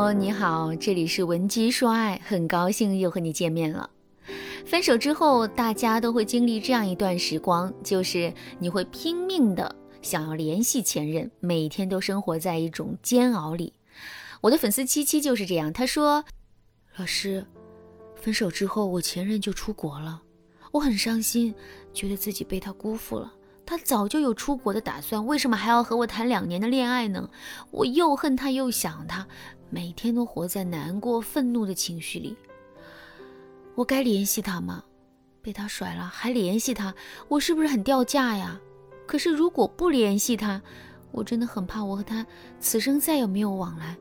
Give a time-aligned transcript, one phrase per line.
[0.00, 3.90] 友你好，这里是文姬说爱，很高兴又和你见面了。
[4.64, 13.74] 分手之后，大家都会经历这样一段时光，就是你会拼命的想要联系前任，每天都生活在一种煎熬里。
[14.40, 16.24] 我的粉丝七七就是这样，他说
[16.96, 17.44] ：“老师，
[18.16, 20.22] 分手之后我前任就出国了，
[20.72, 21.54] 我很伤心，
[21.92, 23.32] 觉得自己被他辜负了。”
[23.70, 27.30] 他早就有出国的打算，为什么还要和我谈两年的恋爱呢？
[27.70, 29.24] 我又恨他又想他，
[29.70, 32.36] 每天都活在难过、愤怒的情绪里。
[33.76, 34.82] 我该联系他吗？
[35.40, 36.92] 被他甩了还联系他，
[37.28, 38.60] 我是不是很掉价呀？
[39.06, 40.60] 可是如果不联系他，
[41.12, 42.26] 我真的很怕我和他
[42.58, 43.96] 此生再也没有往来。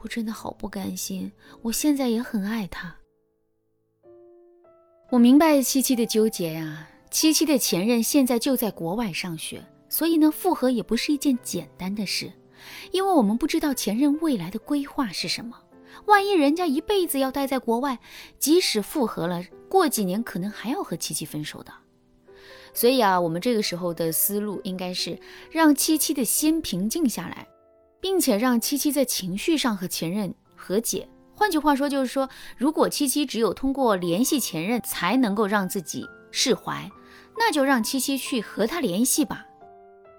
[0.00, 1.30] 我真的好不甘心。
[1.62, 2.92] 我现在也很爱他。
[5.10, 6.88] 我明白七七的纠结呀。
[7.12, 12.32] 七七的前任现在就在国外上学，所以呢，复合也不是一件简单的事，
[12.90, 15.54] 因为我们不知道前任未来的规划是什么。
[16.06, 17.98] 万一人家一辈子要待在国外，
[18.38, 21.70] 即使复合了，过几年可能还要和七七分手的。
[22.72, 27.46] 所以啊，我们这个时候的思路应该是让七七的心平静下来，
[28.00, 31.06] 并且让七七在情绪上和前任和解。
[31.34, 36.90] 换句话说，就是说，如果七七只有通过联系前任才能够让自己释怀。
[37.44, 39.44] 那就让七七去和他联系吧。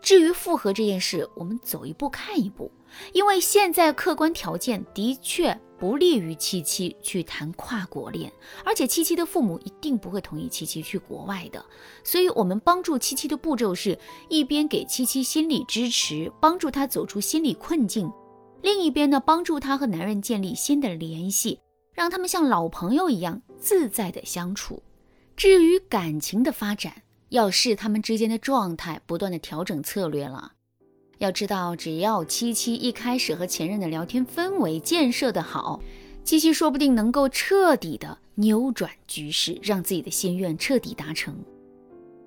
[0.00, 2.70] 至于复合这件事，我们走一步看一步，
[3.12, 8.32] 因为现在客观条件的确不利于七七去谈跨国恋，
[8.64, 11.62] 而且七七的父母一定不会同意七七去国外的。
[12.04, 18.08] 所以，我们帮助七七的步骤是一边给七七心理支持，帮助她走出心理困境；
[18.62, 21.58] 另一边呢，帮助她和男人建立新的联系，
[21.92, 24.80] 让他们像老朋友一样自在的相处。
[25.36, 30.52] 至于感情的发展，要视他们之间的状态，不断的调整策略了。
[31.18, 35.80] 要知道，只要七七一开始和前任的聊天氛围建设的好，
[36.24, 41.36] 七七说不定能够彻底的扭转局势，让自己的心愿彻底达成。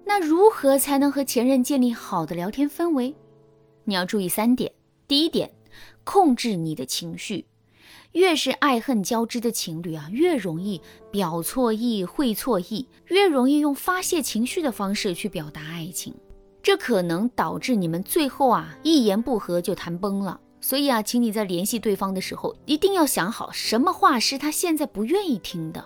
[0.05, 3.15] 那如何才能和前任建立好的聊天氛围？
[3.85, 4.71] 你要注意三点。
[5.07, 5.49] 第一点，
[6.03, 7.45] 控制你的情绪。
[8.13, 16.13] 越是爱恨交织的情侣啊，越容易表错意、会错意，越容易用发泄情绪的方式去表达爱情，
[16.61, 20.39] 这可能导致你们最后啊一言不合就谈崩了。
[20.59, 25.83] 所以啊，请你在联系对方的时候，一定要想好什么话是他现在不愿意听的。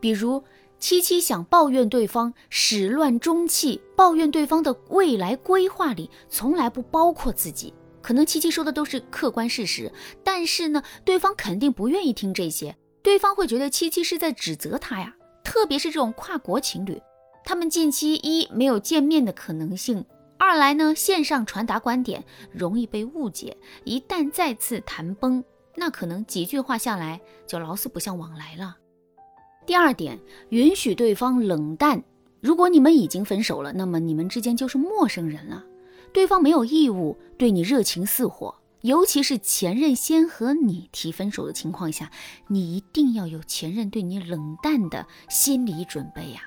[0.00, 0.42] 比如
[0.78, 7.74] 七七想抱怨对方始乱终弃，抱怨对方的未来规划里从来不包括自己。
[8.00, 9.92] 可能七七说的都是客观事实，
[10.38, 15.16] 但是呢，对方肯定不愿意听这些，对方会觉得七七是在指责他呀。
[15.42, 17.02] 特别是这种跨国情侣，
[17.44, 20.04] 他们近期一没有见面的可能性，
[20.38, 25.42] 二来呢，线上传达观点容易被误解，一旦再次谈崩，
[25.74, 28.76] 那可能几句话下来就老死不相往来了。
[29.66, 30.20] 第二点，
[30.50, 32.00] 允许对方冷淡。
[32.40, 35.64] 如果你们已经分手了，那么你们之间就是陌生人了。
[36.12, 42.10] 对方没有义务对你热情似火，尤其是前任先和你提分手的情况下，
[42.46, 46.42] 你一定要有前任对你冷淡的心理准备呀。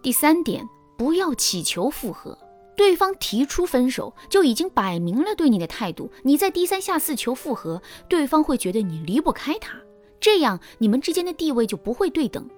[0.00, 2.38] 第三点，不要祈求复合，
[2.76, 9.76] 对方提出分手就已经摆明了对你的态度，你再低三下四求复合，对方会觉得你离不开他，
[10.20, 12.48] 这样你们之间的地位就不会对等。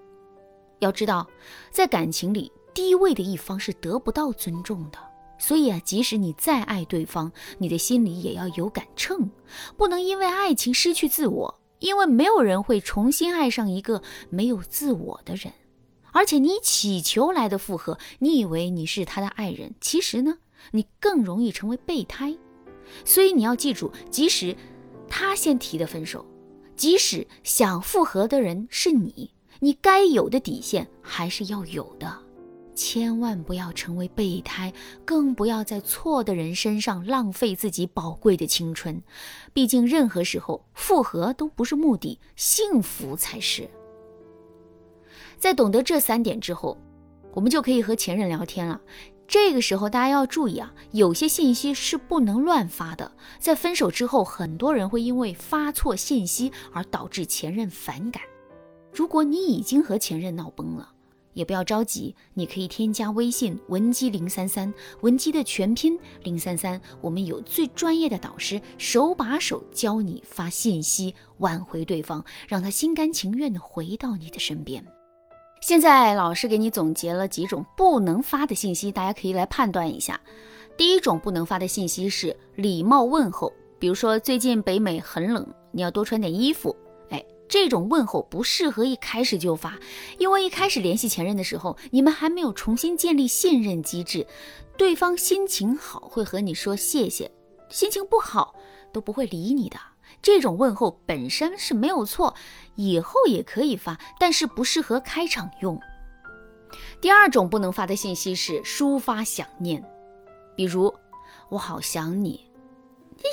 [0.80, 1.26] 要知道，
[1.70, 4.98] 在感情里，低位的一方是得不到尊重的。
[5.38, 9.30] 所以啊，即使你再爱对方，你的心里也要有杆秤，
[9.76, 11.60] 不能因为爱情失去自我。
[11.80, 15.52] 因为没有人会重新爱上一个没有自我的人。
[16.12, 20.38] 而且你乞求来的复合，你以为你是他的爱人，其实呢，
[20.70, 22.34] 你更容易成为备胎。
[23.04, 24.56] 所以你要记住，即使
[25.08, 26.24] 他先提的分手，
[26.74, 32.23] 即使想复合的人是你，你该有的底线还是要有的。
[32.74, 34.72] 千万不要成为备胎，
[35.04, 39.02] 更不要在错的人身上浪费自己宝贵的青春。
[39.52, 43.68] 毕竟，任何时候复合都不是目的，幸福才是。
[45.38, 46.76] 在懂得这三点之后，
[47.32, 48.80] 我们就可以和前任聊天了。
[49.26, 53.10] 这个时候，大家要注意啊，有些信息是不能乱发的。
[53.38, 58.22] 在分手之后，很多人会因为发错信息而导致前任反感。
[58.92, 60.93] 如果你已经和前任闹崩了，
[61.34, 64.72] 也不要着急，你可以添加微信文姬零三三，
[65.02, 74.84] 文姬的全拼零三三，我们有最专业的导师，手把手教你发信息挽回对方，让他心甘情愿的回到你的身边。
[75.60, 80.20] 现在老师给你总结了几种不能发的信息，大家可以来判断一下。
[80.76, 86.74] 第一种不能发的信息是礼貌问候，比如说最近北美很冷，你要多穿点衣服。
[87.54, 89.78] 这种问候不适合一开始就发，
[90.18, 94.26] 因为一开始联系前任的时候，你们还没有重新建立信任机制，
[94.76, 97.30] 对方心情好会和你说谢谢，
[97.68, 98.56] 心情不好
[98.92, 99.76] 都不会理你的。
[100.20, 102.34] 这种问候本身是没有错，
[102.74, 105.80] 以后也可以发，但是不适合开场用。
[107.00, 109.80] 第二种不能发的信息是抒发想念，
[110.56, 110.92] 比如
[111.50, 112.44] 我好想你，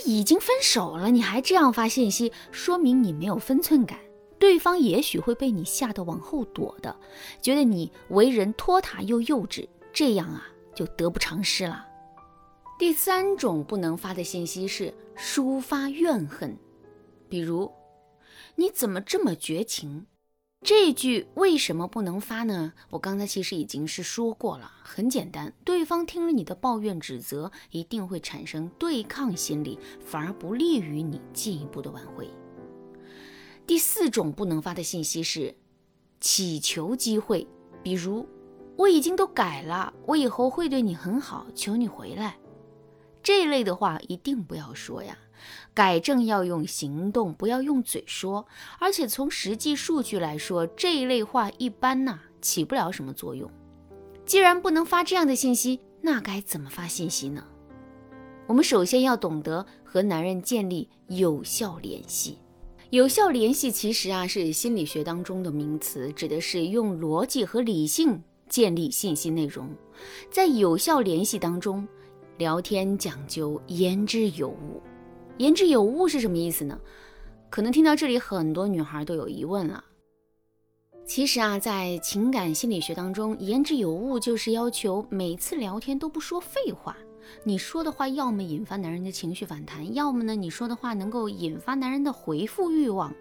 [0.06, 3.98] 你已经分手了，你还这样发信息，说明你没有分寸感，
[4.42, 7.00] 对方也许会被你吓得往后躲的，
[7.44, 11.86] 觉得你为人拖沓又幼稚，这样啊就得不偿失了。
[12.80, 16.58] 第三种不能发的信息是抒发怨恨。
[17.30, 17.72] 比如，
[18.56, 20.08] 你怎么这么绝情？
[20.64, 22.74] 这句为什么不能发呢？
[22.90, 32.28] 我刚才其实已经是说过了，很简单，对方听了你的抱怨指责，一定会产生对抗心理，反而不利于你进一步的挽回。
[33.66, 35.56] 第四种不能发的信息是
[36.20, 37.48] 祈求机会，
[37.82, 38.28] 比如
[38.76, 42.38] 我已经都改了，我以后会对你很好，求你回来。
[43.24, 45.18] 这一类的话一定不要说呀。
[45.74, 48.46] 改正要用行动，不要用嘴说。
[48.78, 53.50] 而且从实际数据来说，这一类话一般呐起不了什么作用。
[54.26, 57.44] 既然不能发这样的信息，那该怎么发信息呢？
[58.48, 62.38] 我们首先要懂得和男人建立有效联系。
[62.92, 69.70] 有效联系其实啊是心理学当中的名词，指的是用逻辑和理性建立信息内容。
[70.30, 71.88] 在有效联系当中，
[72.38, 74.82] 聊天讲究言之有物。
[75.38, 76.78] 言之有物是什么意思呢？
[77.50, 79.82] 可能听到这里，很多女孩都有疑问了。
[81.06, 86.98] 其实啊，在情感心理学当中，言之有物就是要求每次聊天都不说废话。
[87.44, 93.14] 你说的话要么引发男人的情绪反弹，要么呢，你说的话能够引发男人的回复欲望。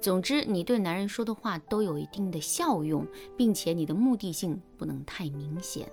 [0.00, 3.06] 总之，你对男人说的话都有一定的效用，
[3.36, 5.90] 并且你的目的性不能太明显。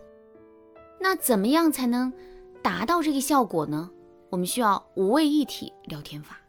[1.00, 2.14] 那怎么样才能
[2.62, 3.90] 达到这个效果呢？
[4.30, 6.40] 我们需要五位一体聊天法。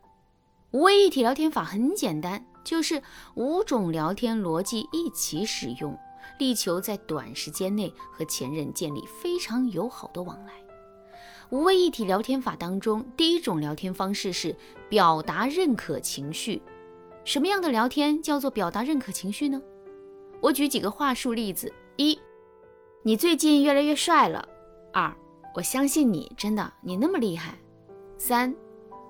[0.73, 3.03] 五位一体聊天法很简单，就是
[3.35, 5.97] 五种聊天逻辑一起使用，
[6.39, 10.53] 力求在短时间内和前任建立非常友好的往来。
[11.51, 14.55] 五位一体聊天法当中，第一种聊天方式是
[14.89, 16.61] 表达认可情绪。
[17.25, 19.63] 什么样的聊天叫做表达认可情绪呢？
[20.41, 22.19] 我举几个话术例子：一，
[23.05, 24.45] 你最近越来越帅了；
[24.93, 25.17] 二，
[25.55, 27.57] 我相信你，真的，你那么厉害。
[28.19, 28.53] 三，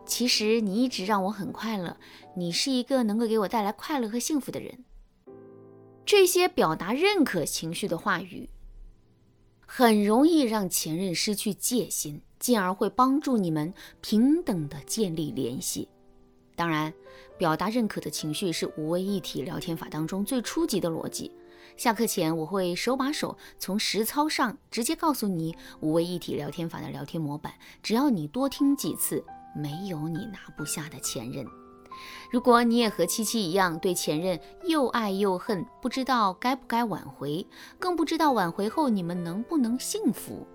[0.04, 1.96] 其实你一直让我很快乐，
[2.36, 4.84] 你是一个能够给我带来快乐和幸福的人。
[6.04, 8.48] 这些表达认可情绪的话语，
[9.66, 15.88] 很容易让前任失去戒心，进而会帮助你们平等的建立联系。
[16.54, 16.94] 当然，
[17.36, 21.30] 表达认可的情绪是五位一体聊天法当中最初级的逻辑。
[21.76, 27.52] 下课前我会手把手从实操上直接告诉你五位一体聊天法的聊天模板，
[27.82, 29.22] 只要你多听几次，
[29.54, 31.44] 没有你拿不下的前任。
[32.30, 37.46] 如果你也和七七一样对前任又爱又恨，不知道该不该挽回，
[37.78, 40.46] 更不知道挽回后你们能不能幸福。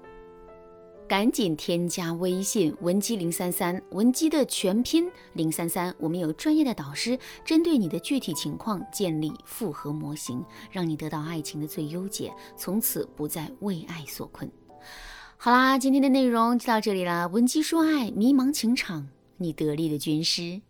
[1.08, 14.50] 赶紧添加微信文姬零三三，文姬的全拼零三三，我们有专业的导师针对你的具体情况建立复合模型，让你得到爱情的最优解，从此不再为爱所困。
[15.36, 17.27] 好啦，今天的内容就到这里了。
[17.27, 20.62] 文姬说爱，迷茫情场，你得力的军师。